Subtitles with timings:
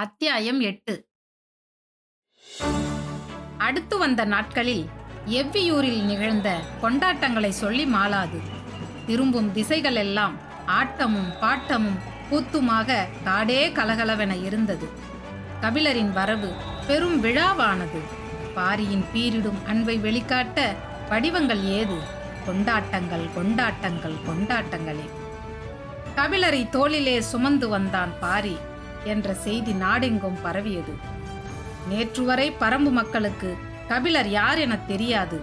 [0.00, 1.08] அத்தியாயம் எட்டு.
[3.58, 4.88] அடுத்து வந்த நாட்களில்
[5.26, 8.40] எவ்வியூரில் நிகழ்ந்த கொண்டாட்டங்களை சொல்லி மாளாது.
[9.06, 10.32] திரும்பும் திசைகளெல்லாம்
[10.66, 11.98] ஆட்டமும் பாட்டமும்
[12.30, 14.88] கூத்துமாக காடே கலகலவென இருந்தது.
[15.60, 16.52] கபிலரின் வரவு
[16.86, 18.00] பெரும் விழாவானது.
[18.54, 20.74] பாரியின் பீரிடும் அன்பை வெளிக்காட்ட
[21.08, 21.98] வடிவங்கள் ஏது?
[22.46, 25.10] கொண்டாட்டங்கள் கொண்டாட்டங்கள் கொண்டாட்டங்களே.
[26.16, 28.56] கபிலரை தோளிலே சுமந்து வந்தான் பாரி.
[29.04, 30.94] என்ற செய்தி நாடெங்கும் பரவியது.
[31.88, 33.56] நேற்று வரை பரம்பு மக்களுக்கு
[33.88, 35.40] கபிலர் யார் என தெரியாது.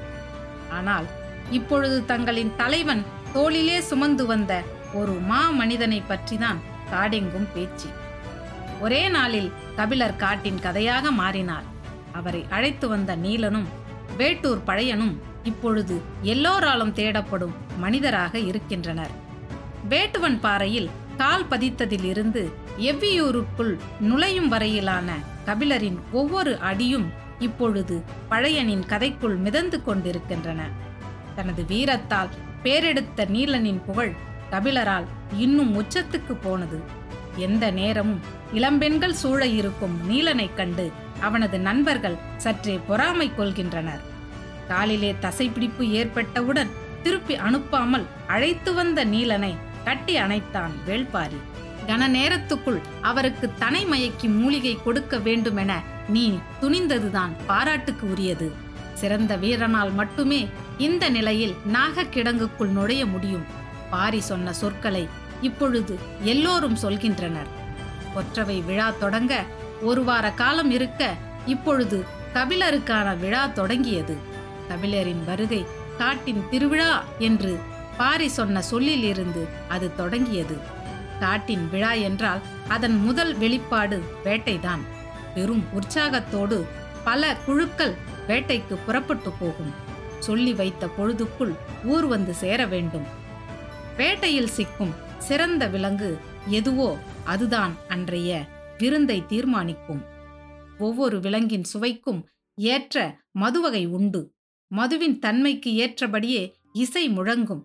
[0.72, 1.06] ஆனால்
[1.52, 6.58] இப்பொழுது தங்களின் தலைவன் தோளிலே சுமந்து வந்த ஒரு மா மனிதனை பற்றிதான்
[6.92, 7.90] காடெங்கும் பேச்சு.
[8.80, 11.64] ஒரே நாளில் கபிலர் காட்டின் கதையாக மாறினார்.
[12.12, 13.66] அவரை அழைத்து வந்த நீலனும்
[14.18, 19.12] வேட்டூர் பழையனும் இப்பொழுது எல்லோராலும் தேடப்படும் மனிதராக இருக்கின்றனர்.
[19.90, 25.12] வேட்டுவன் பாறையில் கால் பதித்ததிலிருந்து எவ்வியூருக்குள் நுழையும் வரையிலான
[25.46, 30.70] கபிலரின் ஒவ்வொரு அடியும் இப்பொழுது பழையனின் கதைக்குள் மிதந்து கொண்டிருக்கின்றன.
[31.36, 32.30] தனது வீரத்தால்
[32.64, 34.14] பேரெடுத்த நீலனின் புகழ்
[34.52, 35.04] கபிலரால்
[35.38, 36.82] இன்னும் உச்சத்துக்கு போனது.
[37.36, 38.20] எந்த நேரமும்
[38.54, 44.02] இளம்பெண்கள் சூழ இருக்கும் நீலனைக் கண்டு அவனது நண்பர்கள் சற்றே பொறாமை கொள்கின்றனர்.
[44.68, 46.70] காலிலே தசைப்பிடிப்பு ஏற்பட்டவுடன்
[47.04, 51.40] திருப்பி அனுப்பாமல் அழைத்து வந்த நீலனை கட்டி அணைத்தான் வேள்பாரி.
[51.88, 58.52] கன நேரத்துக்குள் அவருக்கு தனை மயக்கி மூலிகை கொடுக்க வேண்டுமென நீ துணிந்ததுதான் பாராட்டுக்கு உரியது.
[58.94, 63.46] சிறந்த வீரனால் மட்டுமே இந்த நிலையில் நாக கிடங்குக்குள் நுழைய முடியும்.
[63.90, 65.08] பாரி சொன்ன சொற்களை
[65.42, 67.50] இப்பொழுது எல்லோரும் சொல்கின்றனர்.
[68.14, 69.44] கொற்றவை விழா தொடங்க
[69.82, 71.14] ஒரு வார காலம் இருக்க
[71.46, 74.18] இப்பொழுது கபிலருக்கான விழா தொடங்கியது.
[74.70, 75.66] கபிலரின் வருகை
[75.98, 77.60] காட்டின் திருவிழா என்று
[77.98, 80.58] பாரி சொன்ன சொல்லிலிருந்து அது தொடங்கியது.
[81.20, 84.80] காட்டின் விழா என்றால் அதன் முதல் வெளிப்பாடு வேட்டைதான்.
[85.36, 86.66] பெரும் உற்சாகத்தோடு
[87.04, 87.96] பல குழுக்கள்
[88.28, 89.74] வேட்டைக்கு புறப்பட்டு போகும்.
[90.20, 93.06] சொல்லி வைத்த பொழுதுக்குள் ஊர் வந்து சேர வேண்டும்.
[93.98, 98.46] வேட்டையில் சிக்கும் சிறந்த விலங்கு எதுவோ அதுதான் அன்றைய
[98.78, 100.06] விருந்தை தீர்மானிக்கும்.
[100.78, 104.36] ஒவ்வொரு விலங்கின் சுவைக்கும் ஏற்ற மதுவகை உண்டு.
[104.68, 107.64] மதுவின் தன்மைக்கு ஏற்றபடியே இசை முழங்கும்.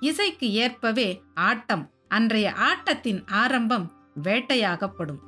[0.00, 3.92] இசைக்கு ஏற்பவே ஆட்டம் அன்றைய ஆட்டத்தின் ஆரம்பம்
[4.22, 5.18] வேட்டையாகப்படும்.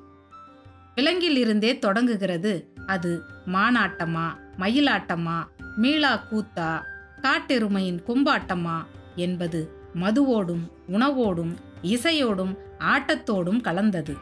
[0.96, 2.72] விலங்கிலிருந்தே தொடங்குகிறது.
[2.86, 4.26] அது மானாட்டமா
[4.58, 5.38] மயிலாட்டமா
[5.76, 6.82] மீளா கூத்தா
[7.22, 8.84] காட்டெருமையின் கும்பாட்டமா
[9.16, 9.60] என்பது
[9.94, 14.16] மதுவோடும் உணவோடும் இசையோடும் ஆட்டத்தோடும் கலந்தது.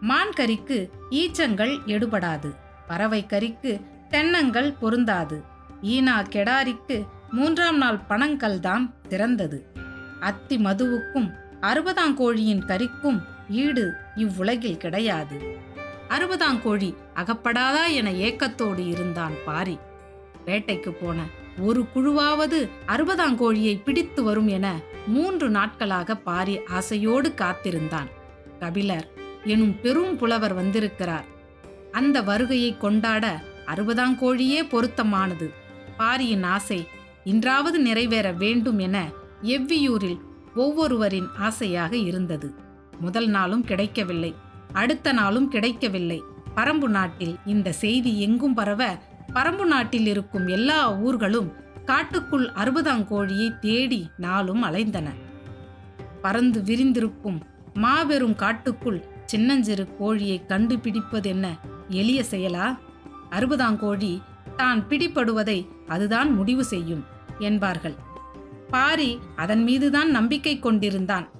[0.00, 2.56] மான்கறிக்கு ஈச்சங்கள் எடுபடாது.
[2.86, 5.42] பறவை கறிக்கு தென்னங்கள் பொருந்தாது.
[5.82, 9.75] ஈனா கெடாரிக்கு மூன்றாம் நாள் பணங்கள் தான் திறந்தது.
[10.20, 15.58] அத்தி மதுவுக்கும் அறுபதாங்கோழியின் கறிக்கும் ஈடு இவ்வுலகில் கிடையாது.
[16.08, 19.78] அறுபதாங்கோழி அகப்படாதா என ஏக்கத்தோடு இருந்தான் பாரி.
[20.46, 21.22] வேட்டைக்கு போன
[21.58, 28.08] ஒரு குழுவாவது அறுபதாங்கோழியை பிடித்து வரும் என மூன்று நாட்களாக பாரி ஆசையோடு காத்திருந்தான்.
[28.58, 29.08] கபிலர்
[29.44, 31.24] எனும் பெரும் புலவர் வந்திருக்கிறார்.
[31.92, 35.52] அந்த வருகையை கொண்டாட அறுபதாங்கோழியே பொருத்தமானது.
[35.96, 36.88] பாரியின் ஆசை
[37.24, 39.08] இன்றாவது நிறைவேற வேண்டும் என
[39.54, 40.18] எவ்வியூரில்
[40.54, 42.48] ஒவ்வொருவரின் ஆசையாக இருந்தது.
[43.00, 44.34] முதல் நாளும் கிடைக்கவில்லை.
[44.72, 46.22] அடுத்த நாளும் கிடைக்கவில்லை.
[46.56, 48.82] பரம்பு நாட்டில் இந்த செய்தி எங்கும் பரவ
[49.34, 51.48] பரம்பு நாட்டில் இருக்கும் எல்லா ஊர்களும்
[51.84, 55.08] காட்டுக்குள் அறுபதாங்கோழியை தேடி நாளும் அலைந்தன.
[56.22, 57.38] பறந்து விரிந்திருக்கும்
[57.74, 61.46] மாபெரும் காட்டுக்குள் சின்னஞ்சிறு கோழியை கண்டுபிடிப்பதென்ன
[61.88, 62.66] எளிய செயலா?
[63.30, 64.12] அறுபதாங்கோழி
[64.56, 65.58] தான் பிடிபடுவதை
[65.88, 67.04] அதுதான் முடிவு செய்யும்
[67.38, 67.96] என்பார்கள்.
[68.70, 71.30] பாரி அதன் மீதுதான் நம்பிக்கை கொண்டிருந்தான்.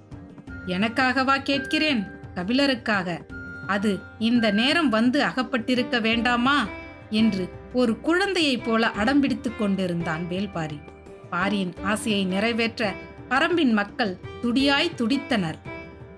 [0.67, 2.05] எனக்காகவா கேட்கிறேன்?
[2.35, 3.21] கபிலருக்காக.
[3.67, 6.69] அது இந்த நேரம் வந்து அகப்பட்டிருக்க வேண்டாமா?
[7.11, 10.81] என்று ஒரு குழந்தையைப் போல அடம்பிடித்துக் கொண்டிருந்தான் வேல்பாரி.
[11.31, 12.95] பாரியின் ஆசையை நிறைவேற்ற
[13.29, 15.55] பரம்பின் மக்கள் துடியாய் துடித்தனர்.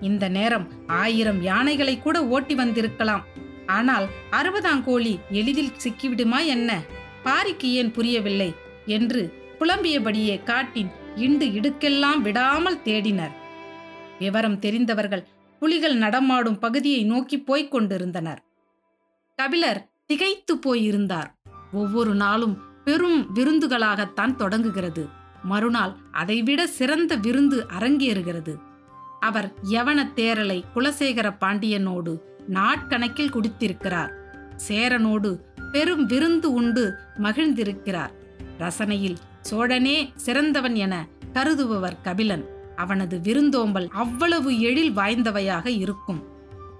[0.01, 3.25] இந்த நேரம் ஆயிரம் யானைகளை கூட ஓட்டி வந்திருக்கலாம்.
[3.65, 6.81] ஆனால் அறுபதாம் கோழி எளிதில் சிக்கிவிடுமா என்ன?
[7.25, 8.55] பாரிக்கு ஏன் புரியவில்லை?
[8.85, 13.31] என்று புலம்பியபடியே காட்டின் இண்டு இடுக்கெல்லாம் விடாமல் தேடினர்.
[14.19, 15.27] விவரம் தெரிந்தவர்கள்
[15.59, 18.43] புலிகள் நடமாடும் பகுதியை நோக்கி போய்க் கொண்டிருந்தனர்.
[19.35, 21.35] கபிலர் திகைத்து போயிருந்தார்.
[21.73, 25.07] ஒவ்வொரு நாளும் பெரும் விருந்துகளாகத்தான் தொடங்குகிறது.
[25.43, 28.55] மறுநாள் அதைவிட சிறந்த விருந்து அரங்கேறுகிறது.
[29.19, 32.19] அவர் யவன தேரலை குலசேகர பாண்டியனோடு
[32.53, 34.11] நாட்கணக்கில் குடித்திருக்கிறார்.
[34.67, 35.39] சேரனோடு
[35.71, 38.13] பெரும் விருந்து உண்டு மகிழ்ந்திருக்கிறார்.
[38.59, 42.45] ரசனையில் சோழனே சிறந்தவன் என கருதுபவர் கபிலன்.
[42.75, 46.23] அவனது விருந்தோம்பல் அவ்வளவு எழில் வாய்ந்தவையாக இருக்கும்.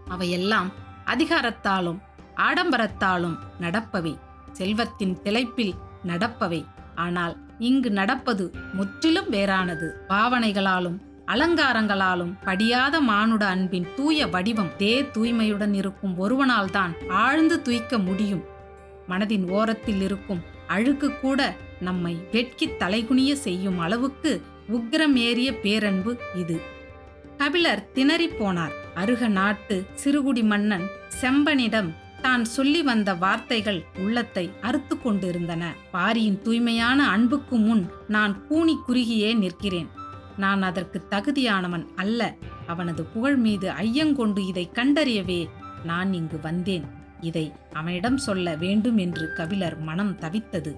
[0.07, 0.71] அவையெல்லாம்
[1.05, 1.99] அதிகாரத்தாலும்
[2.35, 4.17] ஆடம்பரத்தாலும் நடப்பவை.
[4.51, 5.73] செல்வத்தின் திளைப்பில்
[6.07, 6.65] நடப்பவை.
[6.95, 9.87] ஆனால் இங்கு நடப்பது முற்றிலும் வேறானது.
[10.07, 18.43] பாவனைகளாலும் அலங்காரங்களாலும் படியாத மானுட அன்பின் தூய வடிவம் தே தூய்மையுடன் இருக்கும் ஒருவனால் தான் ஆழ்ந்து துய்க்க முடியும்.
[19.09, 24.41] மனதின் ஓரத்தில் இருக்கும் அழுக்கு கூட நம்மை வெட்கி தலைகுனிய செய்யும் அளவுக்கு
[24.71, 26.61] உக்கிரமேறிய பேரன்பு இது.
[27.37, 28.71] கபிலர் திணறிப் போனார்.
[28.95, 30.85] அருக நாட்டு சிறுகுடி மன்னன்
[31.21, 31.89] செம்பனிடம்
[32.21, 35.73] தான் சொல்லி வந்த வார்த்தைகள் உள்ளத்தை அறுத்து கொண்டிருந்தன.
[35.91, 39.89] பாரியின் தூய்மையான அன்புக்கு முன் நான் கூனி குறுகியே நிற்கிறேன்.
[40.37, 42.35] நான் அதற்கு தகுதியானவன் அல்ல.
[42.67, 45.49] அவனது புகழ் மீது ஐயங்கொண்டு இதை கண்டறியவே
[45.83, 46.83] நான் இங்கு வந்தேன்.
[47.21, 50.75] இதை அவனிடம் சொல்ல வேண்டும் என்று கபிலர் மனம் தவித்தது.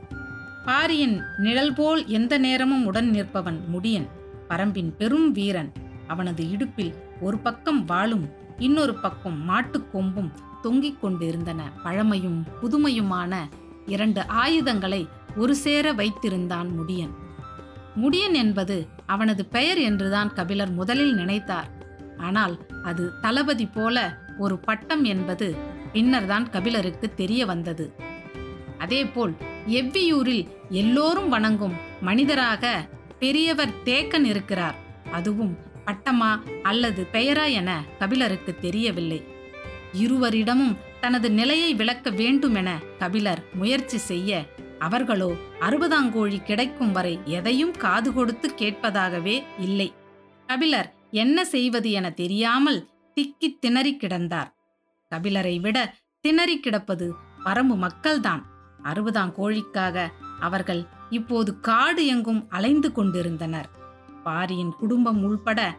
[0.66, 4.08] பாரியின் நிழல் போல் எந்த நேரமும் உடன் நிற்பவன் முடியன்
[4.50, 5.72] பரம்பின் பெரும் வீரன்.
[6.08, 8.26] அவனது இடுப்பில் ஒரு பக்கம் வாளும்
[8.58, 10.32] இன்னொரு பக்கம் மாட்டுக் கொம்பும்
[10.62, 11.72] தொங்கிக் கொண்டிருந்தன.
[11.84, 13.36] பழமையும் புதுமையுமான
[13.86, 17.14] இரண்டு ஆயுதங்களை ஒரு சேர வைத்திருந்தான் முடியன்.
[18.02, 21.70] முடியன் என்பது அவனது பெயர் என்றுதான் கபிலர் முதலில் நினைத்தார்.
[22.18, 25.56] ஆனால் அது தளபதி போல ஒரு பட்டம் என்பது
[25.94, 28.10] பின்னர்தான் கபிலருக்கு தெரிய வந்தது.
[28.82, 29.34] அதேபோல்
[29.68, 32.90] எவ்வியூரில் எல்லோரும் வணங்கும் மனிதராக
[33.20, 34.76] பெரியவர் தேக்கன் இருக்கிறார்.
[35.12, 36.32] அதுவும் பட்டமா
[36.64, 39.24] அல்லது பெயரா என கபிலருக்கு தெரியவில்லை.
[39.94, 44.46] இருவரிடமும் தனது நிலையை விளக்க வேண்டுமென கபிலர் முயற்சி செய்ய
[44.80, 49.94] அவர்களோ அறுபதாங்கோழி கிடைக்கும் வரை எதையும் காது கொடுத்து கேட்பதாகவே இல்லை.
[50.48, 54.52] கபிலர் என்ன செய்வது என தெரியாமல் திக்கித் திணறி கிடந்தார்.
[55.16, 57.14] கபிலரை விட திணறி கிடப்பது
[57.46, 58.42] பரம்பு மக்கள்தான்.
[58.84, 60.08] அறுபதாம் கோழிக்காக
[60.40, 63.70] அவர்கள் இப்போது காடு எங்கும் அலைந்து கொண்டிருந்தனர்.
[64.24, 65.78] பாரியின் குடும்பம் உள்பட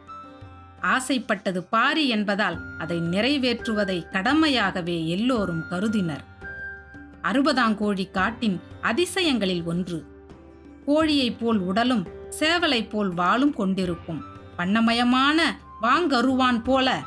[0.80, 6.24] ஆசைப்பட்டது பாரி என்பதால் அதை நிறைவேற்றுவதை கடமையாகவே எல்லோரும் கருதினர்.
[7.22, 10.06] அறுபதாங்கோழி காட்டின் அதிசயங்களில் ஒன்று
[10.86, 12.06] கோழியைப் போல் உடலும்
[12.38, 14.22] சேவலைப் போல் வாளும் கொண்டிருக்கும்.
[14.56, 17.02] வண்ணமயமான வாங்கருவான் போல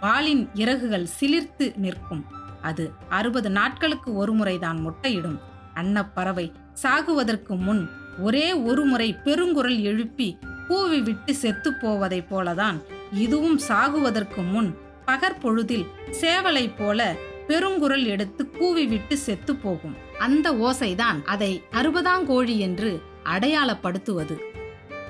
[0.00, 2.24] வாளின் இறகுகள் சிலிர்த்து நிற்கும்.
[2.62, 5.38] அது அறுபது நாட்களுக்கு ஒரு முறைதான் முட்டையிடும்.
[5.74, 6.52] அன்னப்பறவை
[6.82, 14.76] சாகுவதற்கு முன் ஒரே ஒரு முறை பெருங்குரல் எழுப்பி கூவி விட்டு செத்து போவதைப் போலதான் இதுவும் சாகுவதற்கு முன்
[15.06, 17.14] பகற்பொழுதில் சேவலைப் போல
[17.48, 19.96] பெருங்குரல் எடுத்து கூவி விட்டு செத்து போகும்.
[20.18, 24.38] அந்த ஓசைதான் அதை அறுபதாங்கோழி என்று அடையாளப்படுத்துவது.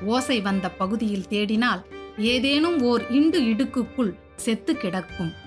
[0.05, 1.83] ஓசை வந்த பகுதியில் தேடினால்
[2.19, 5.40] ஏதேனும் ஓர் இண்டு இடுக்குக்குள் செத்து கிடக்கும்.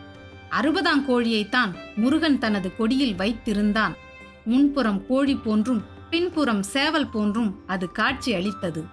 [0.60, 3.94] அறுபதாம் கோழியைத்தான் முருகன் தனது கொடியில் வைத்திருந்தான்.
[4.46, 8.84] முன்புறம் கோழி போன்றும் பின்புறம் சேவல் போன்றும் அது காட்சி அளித்தது.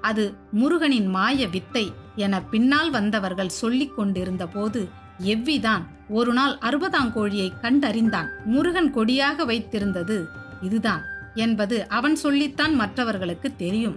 [0.00, 4.88] அது முருகனின் மாய வித்தை என பின்னால் வந்தவர்கள் சொல்லிக் கொண்டிருந்த போது
[5.24, 8.28] எவ்விதான் ஒரு நாள் அறுபதாம் கோழியை கண்டறிந்தான்.
[8.44, 10.18] முருகன் கொடியாக வைத்திருந்தது
[10.62, 11.02] இதுதான்
[11.34, 13.96] என்பது அவன் சொல்லித்தான் மற்றவர்களுக்கு தெரியும்.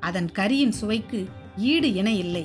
[0.00, 1.20] அதன் கரியின் சுவைக்கு
[1.56, 2.44] ஈடு இணை இல்லை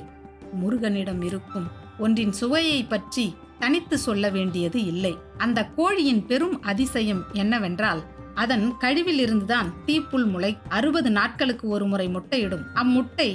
[0.60, 1.66] முருகனிடம் இருக்கும்
[1.98, 3.24] ஒன்றின் சுவையை பற்றி
[3.60, 5.14] தனித்து சொல்ல வேண்டியது இல்லை.
[5.36, 8.02] அந்த கோழியின் பெரும் அதிசயம் என்னவென்றால்
[8.34, 12.64] அதன் கழிவிலிருந்துதான் தீப்புல் முளை அறுபது நாட்களுக்கு ஒரு முறை முட்டையிடும்.
[12.74, 13.30] அம்முட்டை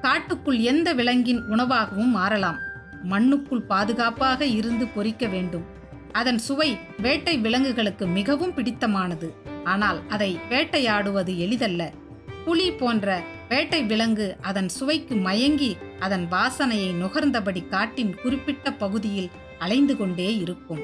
[0.00, 2.58] காட்டுக்குள் எந்த விலங்கின் உணவாகவும் மாறலாம்.
[3.02, 5.66] மண்ணுக்குள் பாதுகாப்பாக இருந்து பொறிக்க வேண்டும்.
[6.12, 9.28] அதன் சுவை வேட்டை விலங்குகளுக்கு மிகவும் பிடித்தமானது.
[9.64, 11.82] ஆனால் அதை வேட்டையாடுவது எளிதல்ல.
[12.44, 19.30] புலி போன்ற வேட்டை விலங்கு அதன் சுவைக்கு மயங்கி அதன் வாசனையை நுகர்ந்தபடி காட்டின் குறிப்பிட்ட பகுதியில்
[19.60, 20.80] அலைந்து கொண்டே இருக்கும்.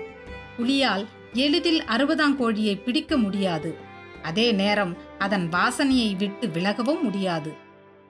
[0.56, 3.76] புலியால் எளிதில் அறுபதாம் கோழியை பிடிக்க முடியாது.
[4.22, 7.54] அதே நேரம் அதன் வாசனையை விட்டு விலகவும் முடியாது.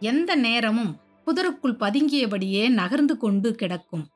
[0.00, 4.08] எந்த நேரமும் புதருக்குள் பதுங்கியபடியே நகர்ந்து கொண்டு கிடக்கும்.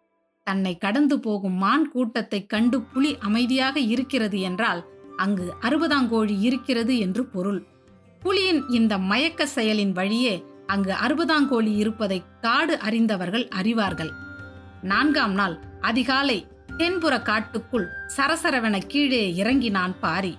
[0.45, 4.85] தன்னை கடந்து போகும் மான் கூட்டத்தைக் கண்டு புலி அமைதியாக இருக்கிறது என்றால்
[5.17, 7.65] அங்கு அறுபதாங்கோழி இருக்கிறது என்று பொருள்.
[8.25, 14.11] புலியின் இந்த மயக்க செயலின் வழியே அங்கு அறுபதாங்கோழி இருப்பதை காடு அறிந்தவர்கள் அறிவார்கள்.
[14.83, 16.47] நான்காம் நாள் அதிகாலை
[16.77, 20.39] தென்புற காட்டுக்குள் சரசரவென கீழே இறங்கினான் பாரி.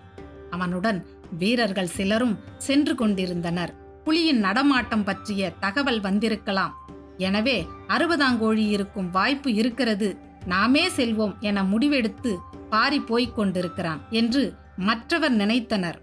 [0.50, 1.05] அவனுடன்
[1.38, 3.74] வீரர்கள் சிலரும் சென்று கொண்டிருந்தனர்.
[4.05, 6.74] புலியின் நடமாட்டம் பற்றிய தகவல் வந்திருக்கலாம்.
[7.17, 10.17] எனவே அறுபதாங்கோழி இருக்கும் வாய்ப்பு இருக்கிறது.
[10.45, 12.38] நாமே செல்வோம் என முடிவெடுத்து
[12.69, 15.95] பாரி போய்க் கொண்டிருக்கிறான் என்று மற்றவர் நினைத்தனர்.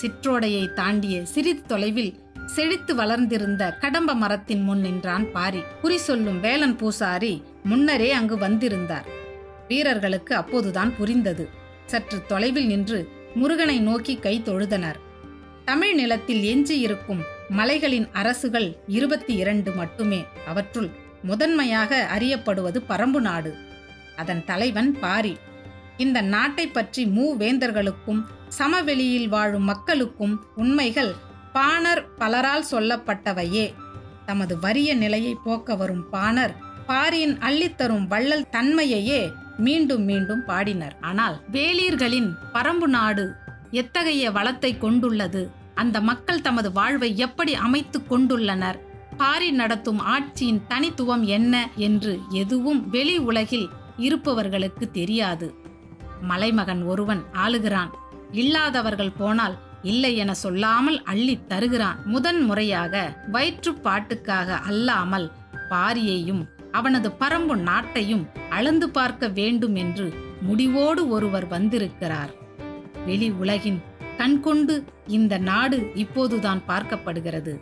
[0.00, 5.62] சிற்றோடையை தாண்டிய சிறிது தொலைவில் செழித்து வளர்ந்திருந்த கடம்ப மரத்தின் முன் நின்றான் பாரி.
[5.80, 9.04] குறி சொல்லும் வேலன் பூசாரி முன்னரே அங்கு வந்திருந்தார்.
[9.68, 11.48] வீரர்களுக்கு அப்போதுதான் புரிந்தது.
[11.86, 14.94] சற்று தொலைவில் நின்று முருகனை நோக்கி கை தொழுதனர்.
[15.64, 20.24] தமிழ் நிலத்தில் எஞ்சியிருக்கும் மலைகளின் அரசுகள் இருபத்தி இரண்டு மட்டுமே.
[20.46, 20.90] அவற்றுள்
[21.22, 23.54] முதன்மையாக அறியப்படுவது பரம்பு நாடு.
[24.16, 25.36] அதன் தலைவன் பாரி.
[25.96, 31.14] இந்த நாட்டை பற்றி மூவேந்தர்களுக்கும் சமவெளியில் வாழும் மக்களுக்கும் உண்மைகள்
[31.52, 33.74] பாணர் பலரால் சொல்லப்பட்டவையே.
[34.26, 36.54] தமது வறிய நிலையை போக்க வரும் பாணர்
[36.88, 40.94] பாரியின் அள்ளித்தரும் வள்ளல் தன்மையையே மீண்டும் மீண்டும் பாடினர்.
[41.00, 43.24] ஆனால் வேளிர்களின் பரம்பு நாடு
[43.70, 45.50] எத்தகைய வளத்தை கொண்டுள்ளது?
[45.74, 48.78] அந்த மக்கள் தமது வாழ்வை எப்படி அமைத்து கொண்டுள்ளனர்?
[49.16, 55.54] பாரி நடத்தும் ஆட்சியின் தனித்துவம் என்ன என்று எதுவும் வெளி உலகில் இருப்பவர்களுக்கு தெரியாது.
[56.20, 57.90] மலைமகன் ஒருவன் ஆளுகிறான்.
[58.32, 61.98] இல்லாதவர்கள் போனால் இல்லை என சொல்லாமல் அள்ளித் தருகிறான்.
[62.04, 65.32] முதன் முறையாக வயிற்றுப்பாட்டுக்காக அல்லாமல்
[65.70, 72.30] பாரியையும் அவனது பரம்பு நாட்டையும் அளந்து பார்க்க வேண்டும் என்று முடிவோடு ஒருவர் வந்திருக்கிறார்.
[73.06, 73.82] வெளி உலகின்
[74.16, 77.60] கண்கொண்டு இந்த நாடு இப்போதுதான் பார்க்கப்படுகிறது.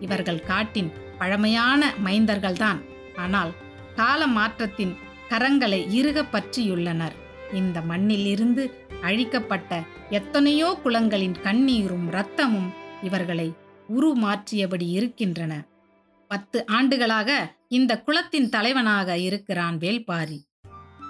[0.00, 2.80] இவர்கள் காட்டின் பழமையான மைந்தர்கள்தான்.
[3.16, 3.52] ஆனால்
[3.96, 4.96] கால மாற்றத்தின்
[5.30, 7.12] கரங்களை இறுக பற்றியுள்ளனர்.
[7.52, 13.52] இந்த மண்ணில் இருந்து அழிக்கப்பட்ட எத்தனையோ குளங்களின் கண்ணீரும் இரத்தமும் இவர்களை
[14.00, 15.64] உருமாற்றியபடி இருக்கின்றன.
[16.28, 20.38] பத்து ஆண்டுகளாக இந்த குலத்தின் தலைவனாக இருக்கிறான் வேல்பாரி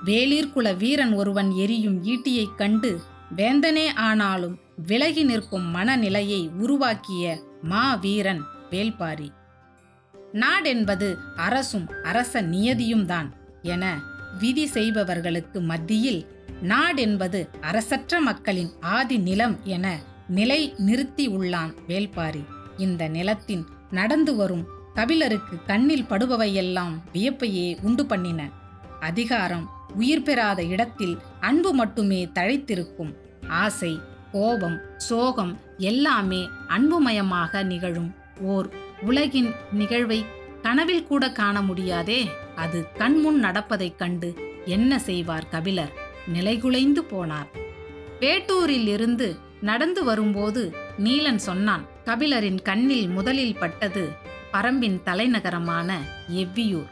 [0.07, 2.91] வேளிர்குல வீரன் ஒருவன் எரியும் ஈட்டியைக் கண்டு
[3.37, 7.25] வேந்தனே ஆனாலும் விலகி நிற்கும் மனநிலையை உருவாக்கிய
[7.65, 9.29] மா வீரன் வேல்பாரி
[10.35, 13.29] நாடென்பது அரசும் அரச நியதியும் தான்
[13.75, 13.85] என
[14.41, 16.23] விதி செய்பவர்களுக்கு மத்தியில்
[16.69, 19.87] நாடென்பது அரசற்ற மக்களின் ஆதி நிலம் என
[20.31, 22.43] நிலை நிறுத்தி உள்ளான் வேல்பாரி
[22.79, 24.65] இந்த நிலத்தின் நடந்து வரும்
[24.95, 28.51] கபிலருக்கு கண்ணில் படுபவையெல்லாம் வியப்பையே உண்டு பண்ணின.
[29.01, 33.15] அதிகாரம் உயிர் பெறாத இடத்தில் அன்பு மட்டுமே தழைத்திருக்கும்.
[33.49, 34.01] ஆசை
[34.33, 38.15] கோபம் சோகம் எல்லாமே அன்புமயமாக நிகழும்.
[38.41, 38.69] ஓர்
[39.03, 40.25] உலகின் நிகழ்வை
[40.63, 44.35] கனவில் கூட காண முடியாதே அது கண்முன் நடப்பதைக் கண்டு
[44.65, 45.93] என்ன செய்வார் கபிலர்
[46.35, 47.49] நிலைகுலைந்து போனார்.
[48.21, 54.22] வேட்டூரில் இருந்து நடந்து வரும்போது நீலன் சொன்னான் கபிலரின் கண்ணில் முதலில் பட்டது
[54.53, 56.89] பரம்பின் தலைநகரமான எவ்வியூர்.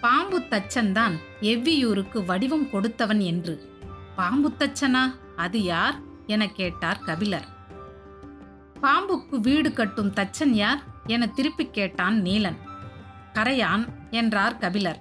[0.00, 3.70] பாம்பு தச்சன்தான் எவ்வியூருக்கு வடிவம் கொடுத்தவன் என்று.
[4.16, 5.14] பாம்பு தச்சனா?
[5.36, 5.94] அது யார்?
[6.26, 7.46] என கேட்டார் கபிலர்.
[8.82, 10.82] பாம்புக்கு வீடு கட்டும் தச்சன் யார்?
[11.06, 12.56] என திருப்பி கேட்டான் நீலன்.
[13.34, 15.00] கரையான் என்றார் கபிலர்.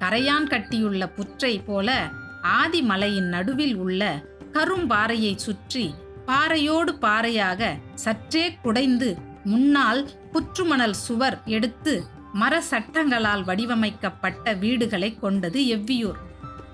[0.00, 2.10] கரையான் கட்டியுள்ள புற்றை போல
[2.42, 4.22] ஆதிமலையின் நடுவில் உள்ள
[4.52, 5.94] கரும்பாறையை சுற்றி
[6.26, 9.18] பாறையோடு பாறையாக சற்றே குடைந்து
[9.50, 10.00] முன்னால்
[10.32, 11.92] புற்றுமணல் சுவர் எடுத்து
[12.32, 16.18] மர சட்டங்களால் வடிவமைக்கப்பட்ட வீடுகளை கொண்டது எவ்வியூர்.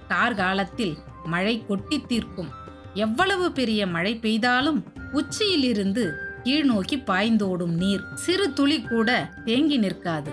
[0.09, 2.51] கார்காலத்தில் மழை கொட்டி தீர்க்கும்.
[2.95, 4.81] எவ்வளவு பெரிய மழை பெய்தாலும்
[5.13, 6.05] உச்சியிலிருந்து
[6.45, 8.03] கீழ்நோக்கி பாய்ந்தோடும் நீர்.
[8.15, 9.11] சிறு துளி கூட
[9.45, 10.33] தேங்கி நிற்காது.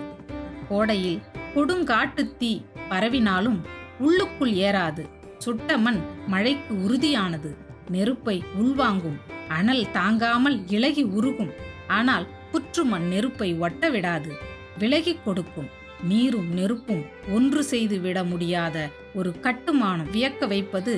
[0.68, 1.22] கோடையில்
[1.54, 2.52] கொடுங்காட்டு தீ
[2.90, 3.60] பரவினாலும்
[3.98, 5.02] உள்ளுக்குள் ஏறாது.
[5.38, 7.50] சுட்ட மண் மழைக்கு உறுதியானது.
[7.88, 9.18] நெருப்பை உள்வாங்கும்.
[9.48, 11.52] அனல் தாங்காமல் இலகி உருகும்.
[11.98, 14.32] ஆனால் புற்றுமண் நெருப்பை ஒட்ட விடாது
[14.78, 15.70] விலகிக் கொடுக்கும்.
[16.10, 17.02] நீரும் நெருப்பும்
[17.34, 18.76] ஒன்று செய்து விட முடியாத
[19.14, 20.94] ஒரு கட்டுமானம் வியக்க வைப்பது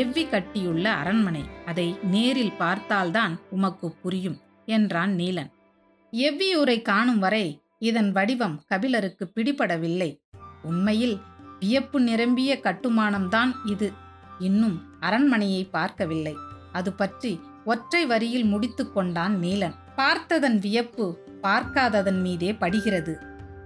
[0.00, 1.44] எவ்வி கட்டியுள்ள அரண்மனை.
[1.66, 4.38] அதை நேரில் பார்த்தால்தான் உமக்கு புரியும்
[4.68, 5.50] என்றான் நீலன்.
[6.12, 7.46] எவ்வியூரை காணும் வரை
[7.78, 10.10] இதன் வடிவம் கபிலருக்கு பிடிபடவில்லை.
[10.62, 11.16] உண்மையில்
[11.60, 13.88] வியப்பு நிரம்பிய கட்டுமானம்தான் இது.
[14.38, 16.34] இன்னும் அரண்மனையை பார்க்கவில்லை.
[16.72, 17.32] அது பற்றி
[17.64, 19.76] ஒற்றை வரியில் முடித்து கொண்டான் நீலன்.
[19.96, 21.04] பார்த்ததன் வியப்பு
[21.42, 23.14] பார்க்காததன் மீதே படுகிறது.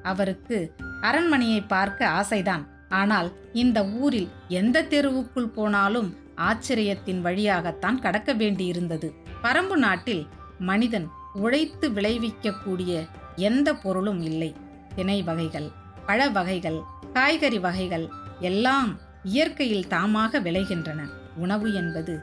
[0.03, 0.59] அவருக்கு
[1.01, 2.65] அரண்மனையை பார்க்க ஆசைதான்.
[2.89, 9.09] ஆனால் இந்த ஊரில் எந்த தெருவுக்குள் போனாலும் ஆச்சரியத்தின் வழியாகத்தான் கடக்க வேண்டியிருந்தது.
[9.43, 10.27] பரம்பு நாட்டில்
[10.59, 12.93] மனிதன் உழைத்து விளைவிக்கக்கூடிய
[13.37, 14.55] எந்த பொருளும் இல்லை.
[14.95, 15.69] தினை வகைகள்
[16.07, 16.81] பழ வகைகள்
[17.13, 18.09] காய்கறி வகைகள்
[18.41, 18.91] எல்லாம்
[19.23, 21.01] இயற்கையில் தாமாக விளைகின்றன.
[21.37, 22.15] உணவு என்பது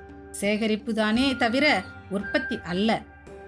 [0.42, 3.04] சேகரிப்புதானே தவிர உற்பத்தி அல்ல.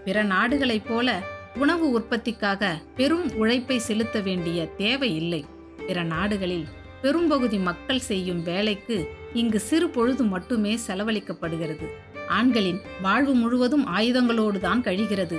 [0.06, 1.22] பிற நாடுகளைப் போல
[1.56, 5.46] உணவு உற்பத்திக்காக பெரும் உழைப்பை செலுத்த வேண்டிய தேவை இல்லை
[5.88, 6.68] பிற நாடுகளில்
[7.02, 11.88] பெரும்பகுதி மக்கள் செய்யும் வேலைக்கு இங்கு சிறு பொழுது மட்டுமே செலவழிக்கப்படுகிறது.
[12.28, 15.38] ஆண்களின் வாழ்வு முழுவதும் ஆயுதங்களோடு தான் கழிகிறது.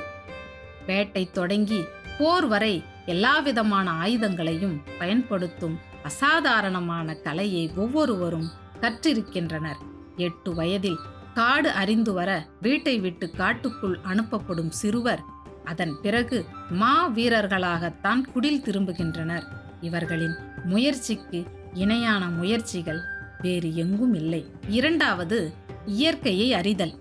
[0.86, 1.84] வேட்டை தொடங்கி
[2.18, 8.50] போர் வரை எல்லாவிதமான ஆயுதங்களையும் பயன்படுத்தும் அசாதாரணமான கலையை ஒவ்வொருவரும்
[8.80, 9.80] கற்றிருக்கின்றனர்.
[10.16, 10.98] எட்டு வயதில்
[11.40, 15.22] காடு அறிந்து வர வீட்டை விட்டு காட்டுக்குள் அனுப்பப்படும் சிறுவர்
[15.64, 19.42] அதன் பிறகு மா வீரர்களாகத்தான் குடில் திரும்புகின்றனர்.
[19.80, 23.00] இவர்களின் முயற்சிக்கு இணையான முயற்சிகள்
[23.40, 24.50] வேறு எங்கும் இல்லை.
[24.68, 25.52] இரண்டாவது
[25.86, 26.94] இயற்கையை அறிதல்.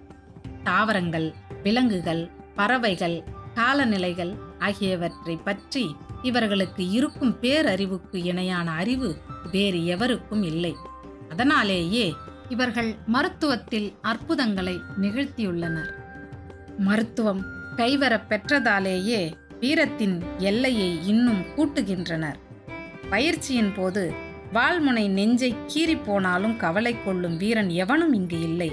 [0.64, 9.18] தாவரங்கள் விலங்குகள் பறவைகள் காலநிலைகள் ஆகியவற்றை பற்றி இவர்களுக்கு இருக்கும் பேரறிவுக்கு இணையான அறிவு
[9.52, 10.76] வேறு எவருக்கும் இல்லை.
[11.30, 12.16] அதனாலேயே
[12.50, 15.92] இவர்கள் மருத்துவத்தில் அற்புதங்களை நிகழ்த்தியுள்ளனர்.
[16.78, 22.36] மருத்துவம் கைவரப் பெற்றதாலேயே வீரத்தின் எல்லையை இன்னும் கூட்டுகின்றனர்.
[23.10, 24.14] பயிற்சியின் போது
[24.54, 28.72] வாழ்முனை நெஞ்சை கீறி போனாலும் கவலை கொள்ளும் வீரன் எவனும் இங்கு இல்லை.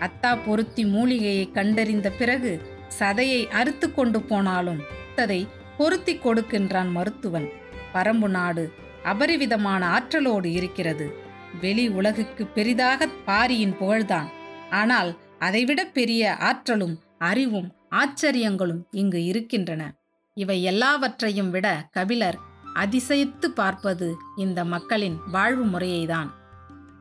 [0.00, 2.60] அத்தா பொருத்தி மூலிகையை கண்டறிந்த பிறகு
[2.98, 4.80] சதையை அறுத்து கொண்டு போனாலும்
[5.16, 5.46] அதை
[5.76, 7.48] பொருத்தி கொடுக்கின்றான் மருத்துவன்.
[7.94, 8.72] பரம்பு நாடு
[9.04, 11.24] அபரிவிதமான ஆற்றலோடு இருக்கிறது.
[11.60, 14.28] வெளி உலகுக்கு பெரிதாக பாரியின் புகழ்தான்.
[14.70, 19.82] ஆனால் அதைவிட பெரிய ஆற்றலும் அறிவும் ஆச்சரியங்களும் இங்கு இருக்கின்றன.
[20.34, 22.38] இவை எல்லாவற்றையும் விட கபிலர்
[22.74, 26.30] அதிசயித்து பார்ப்பது இந்த மக்களின் வாழ்வு முறையைதான்.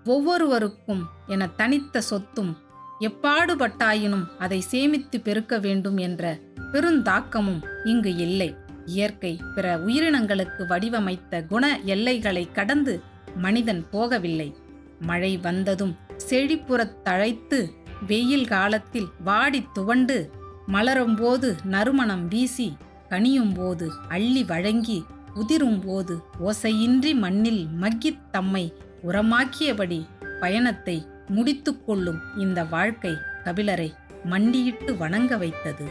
[0.06, 2.58] ஒவ்வொருவருக்கும் என தனித்த சொத்தும்
[3.00, 6.38] எப்பாடுபட்டாயினும் அதை சேமித்து பெருக்க வேண்டும் என்ற
[6.72, 8.56] பெருந்தாக்கமும் இங்கு இல்லை.
[8.86, 13.02] இயற்கை பிற உயிரினங்களுக்கு வடிவமைத்த குண எல்லைகளை கடந்து
[13.36, 14.56] மனிதன் போகவில்லை.
[15.00, 15.96] மழை வந்ததும்
[16.30, 17.70] செழிப்புறத் தழைத்து
[18.08, 20.32] வெயில் காலத்தில் வாடி துவண்டு
[20.68, 22.78] மலரும்போது நறுமணம் வீசி
[23.10, 25.06] கனியும்போது அள்ளி வழங்கி
[25.36, 28.74] உதிரும்போது ஓசையின்றி மண்ணில் மக்கித் தம்மை
[29.08, 30.06] உரமாக்கியபடி
[30.40, 33.12] பயணத்தை முடித்துக்கொள்ளும் இந்த வாழ்க்கை
[33.44, 35.86] கபிலரை மண்டியிட்டு வணங்க வைத்தது.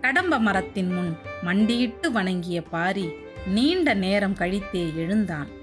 [0.00, 3.08] கடம்ப மரத்தின் முன் மண்டியிட்டு வணங்கிய பாரி
[3.46, 5.55] நீண்ட நேரம் கழித்தே எழுந்தான்.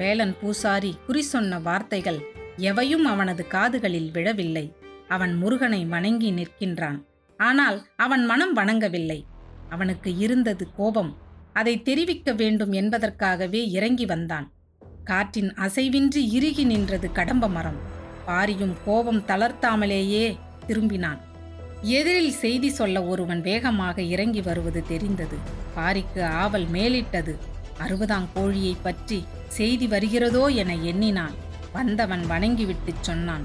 [0.00, 2.18] வேலன் பூசாரி குறி சொன்ன வார்த்தைகள்
[2.56, 4.66] எவையும் அவனது காதுகளில் விழவில்லை.
[5.08, 6.98] அவன் முருகனை வணங்கி நிற்கின்றான்.
[7.36, 9.18] ஆனால் அவன் மனம் வணங்கவில்லை.
[9.68, 11.12] அவனுக்கு இருந்தது கோபம்.
[11.52, 14.46] அதை தெரிவிக்க வேண்டும் என்பதற்காகவே இறங்கி வந்தான்.
[15.04, 17.78] காற்றின் அசைவின்றி இறுகி நின்றது கடம்ப மரம்.
[18.26, 20.26] பாரியும் கோபம் தளர்த்தாமலேயே
[20.66, 21.20] திரும்பினான்.
[21.82, 25.36] எதிரில் செய்தி சொல்ல ஒருவன் வேகமாக இறங்கி வருவது தெரிந்தது.
[25.76, 27.34] பாரிக்கு ஆவல் மேலிட்டது.
[27.86, 31.34] அறுபதாம் கோழியை பற்றி செய்தி வருகிறதோ என எண்ணினான்.
[31.72, 33.44] வந்தவன் வணங்கிவிட்டுச் சொன்னான்.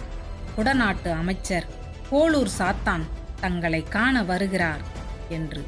[0.58, 1.68] குடநாட்டு அமைச்சர்
[2.12, 3.02] கோளூர் சாத்தான்
[3.40, 4.80] தங்களை காண வருகிறார்
[5.30, 5.66] என்று.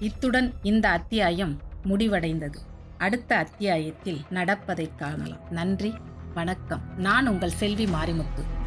[0.00, 2.56] இத்துடன் இந்த அத்தியாயம் முடிவடைந்தது.
[2.98, 5.40] அடுத்த அத்தியாயத்தில் நடப்பதை காணலாம்.
[5.50, 5.94] நன்றி
[6.34, 6.82] வணக்கம்.
[6.96, 8.59] நான் உங்கள் செல்வி மாரிமுத்து.